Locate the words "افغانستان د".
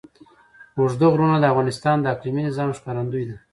1.53-2.05